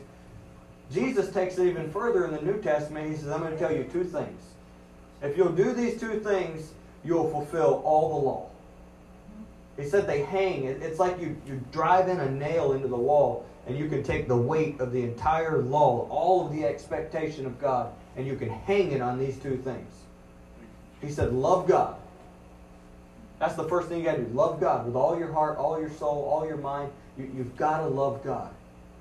[0.91, 3.11] Jesus takes it even further in the New Testament.
[3.11, 4.41] He says, I'm going to tell you two things.
[5.21, 6.71] If you'll do these two things,
[7.03, 8.49] you'll fulfill all the law.
[9.77, 10.65] He said they hang.
[10.65, 14.27] It's like you, you drive in a nail into the wall and you can take
[14.27, 18.49] the weight of the entire law, all of the expectation of God, and you can
[18.49, 19.93] hang it on these two things.
[21.01, 21.95] He said, Love God.
[23.39, 24.33] That's the first thing you got to do.
[24.33, 26.91] Love God with all your heart, all your soul, all your mind.
[27.17, 28.53] You, you've got to love God.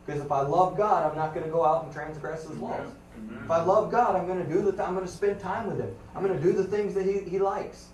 [0.06, 2.86] Because if I love God, I'm not going to go out and transgress His laws.
[3.18, 3.44] Amen.
[3.44, 4.84] If I love God, I'm going to do the.
[4.84, 5.94] I'm going to spend time with Him.
[6.14, 7.86] I'm going to do the things that He, he likes.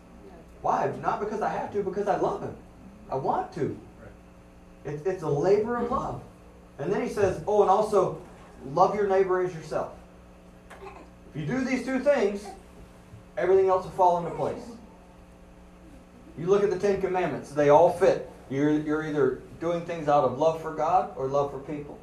[0.62, 0.92] Why?
[1.02, 2.56] Not because I have to, because I love Him.
[3.10, 3.78] I want to.
[4.84, 6.22] It's, it's a labor of love.
[6.78, 8.20] And then He says, oh, and also
[8.72, 9.92] love your neighbor as yourself.
[11.34, 12.44] If you do these two things,
[13.36, 14.62] everything else will fall into place.
[16.38, 18.30] You look at the Ten Commandments, they all fit.
[18.50, 21.98] You're, you're either doing things out of love for God or love for people.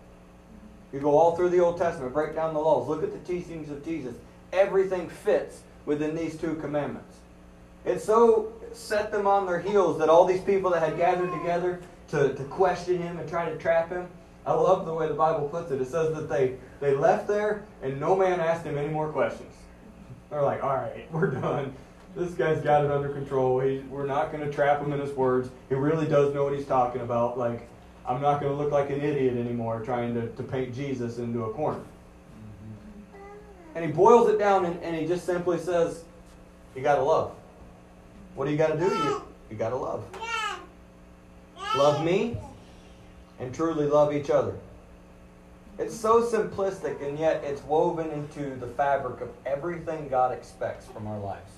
[0.93, 3.69] You go all through the Old Testament, break down the laws, look at the teachings
[3.69, 4.15] of Jesus.
[4.51, 7.17] Everything fits within these two commandments.
[7.85, 11.81] It so set them on their heels that all these people that had gathered together
[12.09, 14.07] to, to question him and try to trap him,
[14.45, 15.81] I love the way the Bible puts it.
[15.81, 19.53] It says that they, they left there and no man asked him any more questions.
[20.29, 21.73] They're like, all right, we're done.
[22.15, 23.59] This guy's got it under control.
[23.61, 25.49] He, we're not going to trap him in his words.
[25.69, 27.37] He really does know what he's talking about.
[27.37, 27.67] Like,
[28.05, 31.43] I'm not going to look like an idiot anymore trying to, to paint Jesus into
[31.43, 31.79] a corner.
[31.79, 33.17] Mm-hmm.
[33.75, 36.03] And he boils it down and, and he just simply says,
[36.75, 37.33] You got to love.
[38.35, 38.85] What do you got to do?
[38.85, 40.03] You, you got to love.
[41.75, 42.37] Love me
[43.39, 44.55] and truly love each other.
[45.79, 51.07] It's so simplistic, and yet it's woven into the fabric of everything God expects from
[51.07, 51.51] our lives.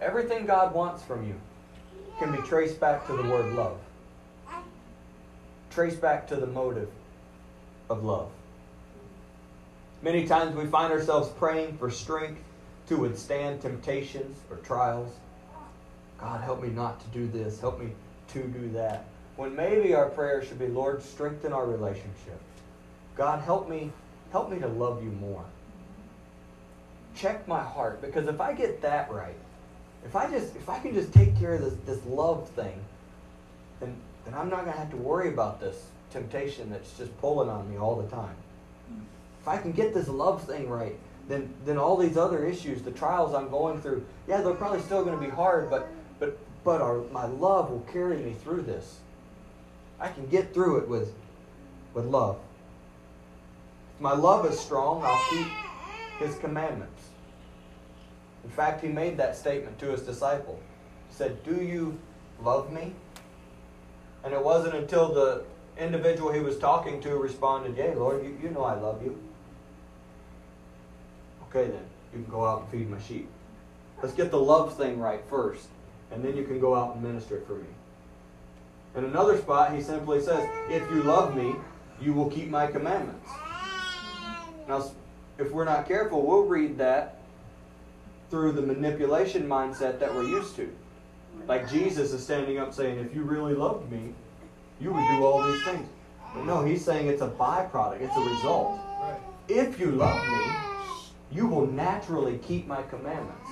[0.00, 1.34] Everything God wants from you
[2.18, 3.78] can be traced back to the word love,
[5.76, 6.88] traced back to the motive
[7.90, 8.30] of love.
[10.00, 12.40] Many times we find ourselves praying for strength
[12.88, 15.12] to withstand temptations or trials.
[16.18, 17.60] God, help me not to do this.
[17.60, 17.90] Help me
[18.28, 19.04] to do that.
[19.36, 22.40] When maybe our prayer should be, Lord, strengthen our relationship.
[23.14, 23.92] God, help me,
[24.32, 25.44] help me to love you more.
[27.14, 29.36] Check my heart, because if I get that right,
[30.06, 32.82] if I just if I can just take care of this, this love thing,
[33.80, 33.94] then
[34.26, 37.78] then I'm not gonna have to worry about this temptation that's just pulling on me
[37.78, 38.34] all the time.
[39.40, 40.98] If I can get this love thing right,
[41.28, 45.04] then then all these other issues, the trials I'm going through, yeah, they're probably still
[45.04, 48.98] gonna be hard, but but but our, my love will carry me through this.
[50.00, 51.14] I can get through it with
[51.94, 52.38] with love.
[53.94, 55.46] If my love is strong, I'll keep
[56.18, 57.02] his commandments.
[58.44, 60.60] In fact, he made that statement to his disciple.
[61.08, 61.98] He said, Do you
[62.42, 62.92] love me?
[64.26, 65.44] And it wasn't until the
[65.78, 69.16] individual he was talking to responded, Yea, Lord, you, you know I love you.
[71.48, 73.28] Okay, then, you can go out and feed my sheep.
[74.02, 75.68] Let's get the love thing right first,
[76.10, 77.68] and then you can go out and minister for me.
[78.96, 81.54] In another spot, he simply says, If you love me,
[82.00, 83.28] you will keep my commandments.
[84.66, 84.90] Now,
[85.38, 87.18] if we're not careful, we'll read that
[88.28, 90.74] through the manipulation mindset that we're used to.
[91.46, 94.14] Like Jesus is standing up saying, If you really loved me,
[94.80, 95.88] you would do all these things.
[96.34, 98.78] But no, he's saying it's a byproduct, it's a result.
[99.48, 100.52] If you love me,
[101.32, 103.48] you will naturally keep my commandments.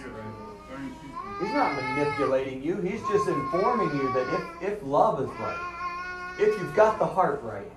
[1.41, 6.49] He's not manipulating you, he's just informing you that if, if love is right, if
[6.61, 7.71] you've got the heart right,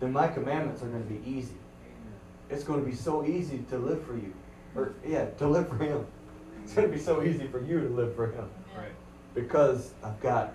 [0.00, 1.54] then my commandments are going to be easy.
[2.50, 4.34] It's going to be so easy to live for you.
[4.74, 6.06] Or, yeah, to live for Him.
[6.64, 8.48] It's going to be so easy for you to live for Him.
[8.76, 8.90] Right.
[9.34, 10.52] Because I've got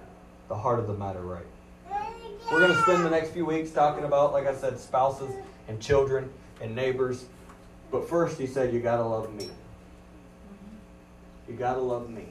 [0.48, 1.46] the heart of the matter right.
[2.52, 5.34] We're going to spend the next few weeks talking about, like I said, spouses
[5.68, 6.30] and children
[6.62, 7.26] and neighbors.
[7.92, 9.50] But first, He said, You got to love me.
[11.50, 12.26] You got to love me.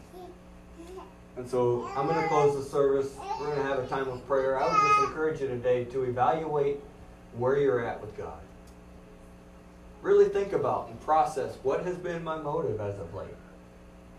[1.36, 3.14] And so I'm going to close the service.
[3.38, 4.58] We're going to have a time of prayer.
[4.58, 6.80] I would just encourage you today to evaluate
[7.36, 8.38] where you're at with God.
[10.00, 13.28] Really think about and process what has been my motive as of late.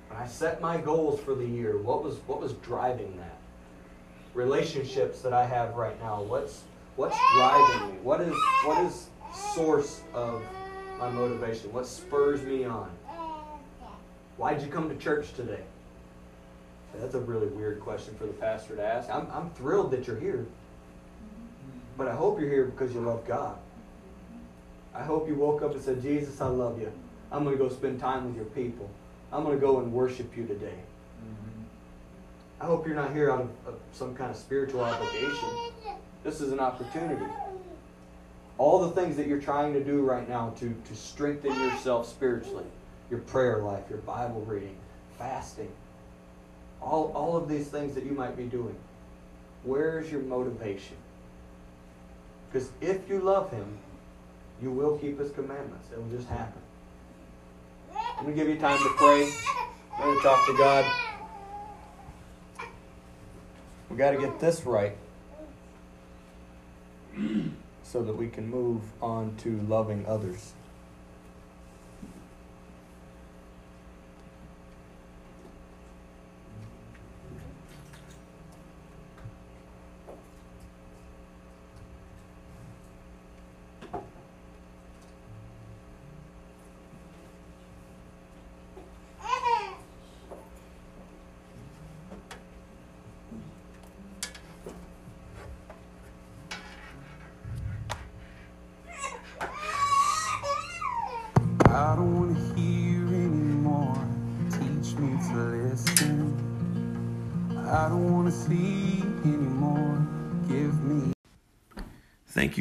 [0.10, 3.38] When I set my goals for the year, what was what was driving that?
[4.34, 6.64] Relationships that I have right now, what's
[6.95, 7.99] what's driving me?
[8.01, 8.36] What is
[8.66, 9.08] what is
[9.53, 10.41] source of
[10.99, 11.72] my motivation?
[11.74, 12.89] What spurs me on?
[14.38, 15.64] Why'd you come to church today?
[16.99, 19.10] That's a really weird question for the pastor to ask.
[19.10, 20.45] I'm, I'm thrilled that you're here.
[21.97, 23.58] But I hope you're here because you love God.
[24.95, 26.91] I hope you woke up and said, Jesus, I love you.
[27.32, 28.89] I'm going to go spend time with your people.
[29.32, 30.80] I'm going to go and worship you today.
[32.59, 35.49] I hope you're not here out of, of some kind of spiritual obligation.
[36.23, 37.25] This is an opportunity.
[38.57, 42.65] All the things that you're trying to do right now to, to strengthen yourself spiritually
[43.09, 44.75] your prayer life, your Bible reading,
[45.17, 45.71] fasting,
[46.82, 48.75] all, all of these things that you might be doing.
[49.63, 50.97] Where's your motivation?
[52.51, 53.78] Because if you love Him,
[54.61, 55.88] you will keep His commandments.
[55.91, 56.61] It will just happen.
[58.18, 59.32] I'm going to give you time to pray.
[59.95, 60.91] I'm going to talk to God.
[63.91, 64.97] We got to get this right
[67.84, 70.53] so that we can move on to loving others.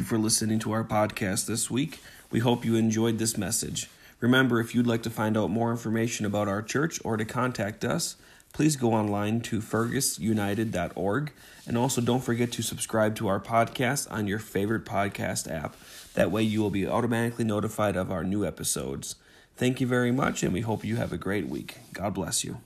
[0.07, 1.99] For listening to our podcast this week.
[2.31, 3.89] We hope you enjoyed this message.
[4.21, 7.83] Remember, if you'd like to find out more information about our church or to contact
[7.83, 8.15] us,
[8.53, 11.33] please go online to fergusunited.org.
[11.67, 15.75] And also, don't forget to subscribe to our podcast on your favorite podcast app.
[16.13, 19.15] That way, you will be automatically notified of our new episodes.
[19.57, 21.79] Thank you very much, and we hope you have a great week.
[21.91, 22.61] God bless you.